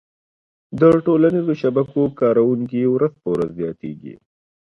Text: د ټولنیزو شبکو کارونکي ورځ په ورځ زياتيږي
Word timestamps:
د 0.79 0.81
ټولنیزو 1.05 1.53
شبکو 1.61 2.01
کارونکي 2.19 2.81
ورځ 2.93 3.13
په 3.21 3.27
ورځ 3.33 3.49
زياتيږي 3.59 4.13